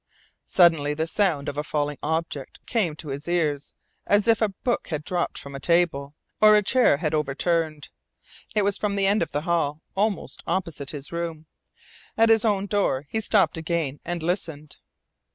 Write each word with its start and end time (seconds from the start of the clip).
Suddenly 0.47 0.95
the 0.95 1.05
sound 1.05 1.47
of 1.47 1.57
a 1.59 1.63
falling 1.63 1.99
object 2.01 2.59
came 2.65 2.95
to 2.95 3.09
his 3.09 3.27
ears, 3.27 3.75
as 4.07 4.27
if 4.27 4.41
a 4.41 4.49
book 4.49 4.87
had 4.87 5.03
dropped 5.03 5.37
from 5.37 5.53
a 5.53 5.59
table, 5.59 6.15
or 6.41 6.55
a 6.57 6.63
chair 6.63 6.97
had 6.97 7.13
overturned. 7.13 7.89
It 8.55 8.63
was 8.63 8.79
from 8.79 8.95
the 8.95 9.05
end 9.05 9.21
of 9.21 9.29
the 9.29 9.41
hall 9.41 9.83
almost 9.93 10.41
opposite 10.47 10.89
his 10.89 11.11
room. 11.11 11.45
At 12.17 12.29
his 12.29 12.43
own 12.43 12.65
door 12.65 13.05
he 13.11 13.21
stopped 13.21 13.57
again 13.57 13.99
and 14.03 14.23
listened. 14.23 14.77